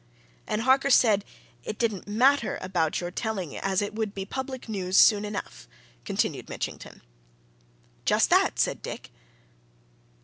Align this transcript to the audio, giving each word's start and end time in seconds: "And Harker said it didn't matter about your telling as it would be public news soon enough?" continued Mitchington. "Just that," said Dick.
"And 0.47 0.61
Harker 0.63 0.89
said 0.89 1.23
it 1.63 1.77
didn't 1.77 2.07
matter 2.07 2.57
about 2.59 2.99
your 2.99 3.11
telling 3.11 3.55
as 3.55 3.83
it 3.83 3.93
would 3.93 4.15
be 4.15 4.25
public 4.25 4.67
news 4.67 4.97
soon 4.97 5.23
enough?" 5.23 5.67
continued 6.05 6.49
Mitchington. 6.49 7.03
"Just 8.03 8.31
that," 8.31 8.57
said 8.57 8.81
Dick. 8.81 9.11